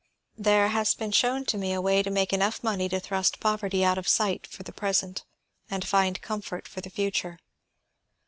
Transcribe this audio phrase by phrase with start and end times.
[0.39, 3.85] "There has been shown to me a way to make enough money to thrust poverty
[3.85, 5.25] out of sight for the present
[5.69, 7.37] and find comfort for the future.